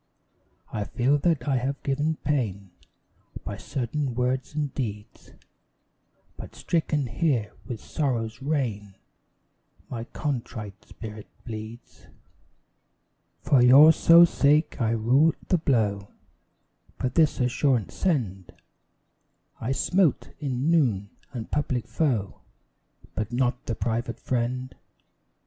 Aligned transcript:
I 0.73 0.85
feel 0.85 1.19
that 1.19 1.47
I 1.47 1.57
have 1.57 1.83
given 1.83 2.15
pain 2.23 2.71
By 3.45 3.57
certain 3.57 4.15
words 4.15 4.55
and 4.55 4.73
deeds, 4.73 5.33
But 6.37 6.55
stricken 6.55 7.05
here 7.05 7.53
with 7.67 7.79
Sorrow's 7.79 8.41
rain, 8.41 8.95
My 9.91 10.05
contrite 10.05 10.85
spirit 10.85 11.27
bleeds. 11.45 12.07
For 13.43 13.61
your 13.61 13.93
sole 13.93 14.25
sake 14.25 14.81
I 14.81 14.89
rue 14.93 15.35
the 15.49 15.59
blow, 15.59 16.07
But 16.97 17.13
this 17.13 17.39
assurance 17.39 17.93
send: 17.93 18.55
I 19.59 19.71
smote, 19.71 20.31
in 20.39 20.71
noon, 20.71 21.11
the 21.31 21.43
public 21.43 21.87
foe, 21.87 22.39
But 23.13 23.31
not 23.31 23.67
the 23.67 23.75
private 23.75 24.19
friend. 24.19 24.73